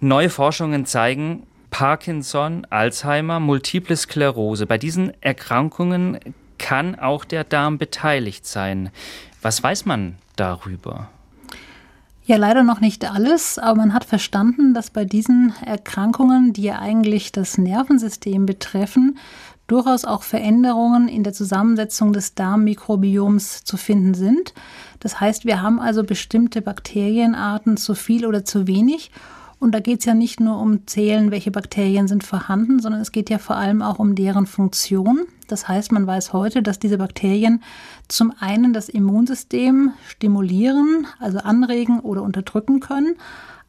Neue 0.00 0.28
Forschungen 0.30 0.84
zeigen, 0.84 1.44
Parkinson, 1.70 2.66
Alzheimer, 2.70 3.40
Multiple 3.40 3.96
Sklerose. 3.96 4.66
Bei 4.66 4.78
diesen 4.78 5.12
Erkrankungen 5.22 6.18
kann 6.58 6.98
auch 6.98 7.24
der 7.24 7.44
Darm 7.44 7.78
beteiligt 7.78 8.46
sein. 8.46 8.90
Was 9.42 9.62
weiß 9.62 9.86
man 9.86 10.16
darüber? 10.36 11.08
Ja, 12.24 12.36
leider 12.36 12.62
noch 12.62 12.80
nicht 12.80 13.10
alles, 13.10 13.58
aber 13.58 13.76
man 13.76 13.94
hat 13.94 14.04
verstanden, 14.04 14.74
dass 14.74 14.90
bei 14.90 15.04
diesen 15.04 15.54
Erkrankungen, 15.64 16.52
die 16.52 16.62
ja 16.62 16.78
eigentlich 16.80 17.30
das 17.30 17.56
Nervensystem 17.56 18.46
betreffen, 18.46 19.16
durchaus 19.66 20.04
auch 20.04 20.22
Veränderungen 20.22 21.08
in 21.08 21.24
der 21.24 21.32
Zusammensetzung 21.32 22.12
des 22.12 22.34
Darmmikrobioms 22.34 23.64
zu 23.64 23.76
finden 23.76 24.14
sind. 24.14 24.54
Das 25.00 25.20
heißt, 25.20 25.44
wir 25.44 25.62
haben 25.62 25.80
also 25.80 26.04
bestimmte 26.04 26.62
Bakterienarten 26.62 27.76
zu 27.76 27.94
viel 27.94 28.26
oder 28.26 28.44
zu 28.44 28.66
wenig 28.66 29.10
und 29.58 29.74
da 29.74 29.80
geht 29.80 30.00
es 30.00 30.04
ja 30.04 30.14
nicht 30.14 30.38
nur 30.38 30.58
um 30.60 30.86
Zählen, 30.86 31.30
welche 31.30 31.50
Bakterien 31.50 32.08
sind 32.08 32.24
vorhanden, 32.24 32.78
sondern 32.80 33.00
es 33.00 33.12
geht 33.12 33.30
ja 33.30 33.38
vor 33.38 33.56
allem 33.56 33.80
auch 33.82 33.98
um 33.98 34.14
deren 34.14 34.46
Funktion. 34.46 35.26
Das 35.48 35.66
heißt, 35.66 35.92
man 35.92 36.06
weiß 36.06 36.32
heute, 36.32 36.62
dass 36.62 36.78
diese 36.78 36.98
Bakterien 36.98 37.62
zum 38.08 38.32
einen 38.38 38.72
das 38.72 38.88
Immunsystem 38.88 39.92
stimulieren, 40.06 41.06
also 41.20 41.38
anregen 41.38 42.00
oder 42.00 42.22
unterdrücken 42.22 42.80
können, 42.80 43.16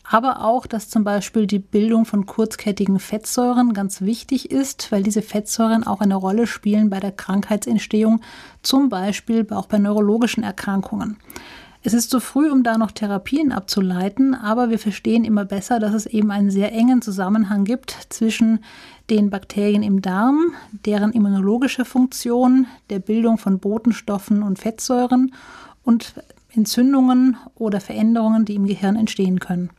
aber 0.10 0.44
auch, 0.44 0.68
dass 0.68 0.90
zum 0.90 1.04
Beispiel 1.04 1.48
die 1.48 1.60
Bildung 1.60 2.06
von 2.06 2.26
kurzkettigen 2.26 3.00
Fettsäuren 3.00 3.74
ganz 3.74 4.02
wichtig 4.02 4.52
ist, 4.52 4.92
weil 4.92 5.04
diese 5.04 5.22
Fettsäuren 5.22 5.86
auch 5.86 6.00
eine 6.00 6.16
Rolle 6.16 6.48
spielen 6.48 6.90
bei 6.90 7.00
der 7.00 7.12
Krankheitsentstehung, 7.12 8.22
zum 8.64 8.90
Beispiel 8.90 9.46
auch 9.52 9.68
bei 9.68 9.78
neurologischen 9.78 10.44
Erkrankungen. 10.44 11.18
Es 11.88 11.94
ist 11.94 12.10
zu 12.10 12.20
früh, 12.20 12.52
um 12.52 12.64
da 12.64 12.78
noch 12.78 12.92
Therapien 12.92 13.54
abzuleiten, 13.54 14.36
aber 14.36 14.70
wir 14.70 14.78
verstehen 14.78 15.24
immer 15.24 15.46
besser, 15.46 15.80
dass 15.80 15.94
es 15.94 16.06
eben 16.06 16.32
einen 16.32 16.52
sehr 16.52 16.74
engen 16.74 17.02
Zusammenhang 17.02 17.64
gibt 17.64 17.96
zwischen 18.10 18.60
den 19.10 19.30
Bakterien 19.30 19.84
im 19.84 20.02
Darm, 20.02 20.52
deren 20.86 21.14
immunologische 21.14 21.86
Funktion, 21.86 22.68
der 22.90 23.00
Bildung 23.00 23.38
von 23.38 23.60
Botenstoffen 23.60 24.44
und 24.44 24.60
Fettsäuren 24.60 25.34
und 25.86 26.16
Entzündungen 26.54 27.38
oder 27.56 27.80
Veränderungen, 27.80 28.44
die 28.44 28.56
im 28.56 28.68
Gehirn 28.68 28.98
entstehen 28.98 29.40
können. 29.40 29.70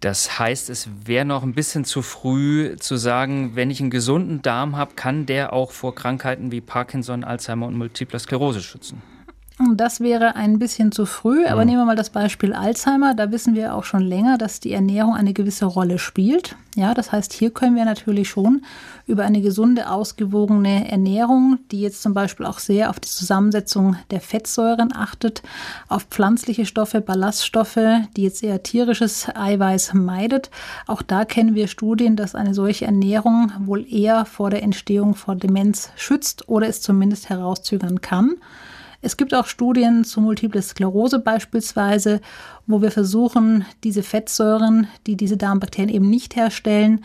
Das 0.00 0.38
heißt, 0.38 0.70
es 0.70 0.88
wäre 1.04 1.26
noch 1.26 1.42
ein 1.42 1.52
bisschen 1.52 1.84
zu 1.84 2.00
früh 2.00 2.76
zu 2.76 2.96
sagen, 2.96 3.50
wenn 3.56 3.70
ich 3.70 3.82
einen 3.82 3.90
gesunden 3.90 4.40
Darm 4.40 4.78
habe, 4.78 4.94
kann 4.94 5.26
der 5.26 5.52
auch 5.52 5.70
vor 5.70 5.94
Krankheiten 5.94 6.50
wie 6.50 6.62
Parkinson, 6.62 7.24
Alzheimer 7.24 7.66
und 7.66 7.76
Multiple 7.76 8.18
Sklerose 8.18 8.62
schützen. 8.62 9.02
Das 9.72 10.00
wäre 10.00 10.34
ein 10.34 10.58
bisschen 10.58 10.90
zu 10.90 11.06
früh, 11.06 11.46
aber 11.46 11.60
mhm. 11.60 11.66
nehmen 11.68 11.80
wir 11.82 11.84
mal 11.84 11.94
das 11.94 12.10
Beispiel 12.10 12.52
Alzheimer. 12.54 13.14
Da 13.14 13.30
wissen 13.30 13.54
wir 13.54 13.76
auch 13.76 13.84
schon 13.84 14.02
länger, 14.02 14.36
dass 14.36 14.58
die 14.58 14.72
Ernährung 14.72 15.14
eine 15.14 15.32
gewisse 15.32 15.66
Rolle 15.66 16.00
spielt. 16.00 16.56
Ja, 16.74 16.92
das 16.92 17.12
heißt, 17.12 17.32
hier 17.32 17.50
können 17.50 17.76
wir 17.76 17.84
natürlich 17.84 18.28
schon 18.28 18.62
über 19.06 19.24
eine 19.24 19.40
gesunde, 19.40 19.88
ausgewogene 19.90 20.90
Ernährung, 20.90 21.60
die 21.70 21.80
jetzt 21.80 22.02
zum 22.02 22.14
Beispiel 22.14 22.46
auch 22.46 22.58
sehr 22.58 22.90
auf 22.90 22.98
die 22.98 23.08
Zusammensetzung 23.08 23.94
der 24.10 24.20
Fettsäuren 24.20 24.92
achtet, 24.92 25.40
auf 25.86 26.02
pflanzliche 26.10 26.66
Stoffe, 26.66 27.00
Ballaststoffe, 27.00 27.78
die 28.16 28.22
jetzt 28.24 28.42
eher 28.42 28.64
tierisches 28.64 29.28
Eiweiß 29.32 29.94
meidet. 29.94 30.50
Auch 30.88 31.02
da 31.02 31.24
kennen 31.24 31.54
wir 31.54 31.68
Studien, 31.68 32.16
dass 32.16 32.34
eine 32.34 32.54
solche 32.54 32.86
Ernährung 32.86 33.52
wohl 33.60 33.86
eher 33.88 34.24
vor 34.24 34.50
der 34.50 34.64
Entstehung 34.64 35.14
von 35.14 35.38
Demenz 35.38 35.90
schützt 35.94 36.48
oder 36.48 36.66
es 36.66 36.80
zumindest 36.80 37.28
herauszögern 37.28 38.00
kann. 38.00 38.34
Es 39.04 39.18
gibt 39.18 39.34
auch 39.34 39.46
Studien 39.46 40.02
zu 40.02 40.22
Multiple 40.22 40.62
Sklerose 40.62 41.18
beispielsweise, 41.18 42.22
wo 42.66 42.80
wir 42.80 42.90
versuchen, 42.90 43.66
diese 43.84 44.02
Fettsäuren, 44.02 44.86
die 45.06 45.14
diese 45.14 45.36
Darmbakterien 45.36 45.94
eben 45.94 46.08
nicht 46.08 46.36
herstellen, 46.36 47.04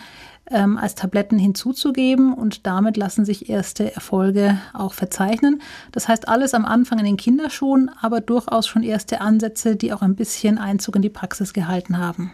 ähm, 0.49 0.77
als 0.77 0.95
Tabletten 0.95 1.37
hinzuzugeben 1.37 2.33
und 2.33 2.65
damit 2.65 2.95
lassen 2.95 3.25
sich 3.25 3.49
erste 3.49 3.93
Erfolge 3.93 4.57
auch 4.73 4.93
verzeichnen. 4.93 5.61
Das 5.91 6.07
heißt, 6.07 6.29
alles 6.29 6.53
am 6.53 6.63
Anfang 6.63 6.99
in 6.99 7.05
den 7.05 7.17
Kinderschuhen, 7.17 7.91
aber 7.99 8.21
durchaus 8.21 8.65
schon 8.65 8.83
erste 8.83 9.19
Ansätze, 9.19 9.75
die 9.75 9.91
auch 9.91 10.01
ein 10.01 10.15
bisschen 10.15 10.57
Einzug 10.57 10.95
in 10.95 11.01
die 11.01 11.09
Praxis 11.09 11.51
gehalten 11.51 11.97
haben. 11.97 12.27